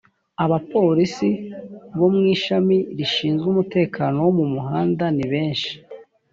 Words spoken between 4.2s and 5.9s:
wo mu muhanda nibeshi.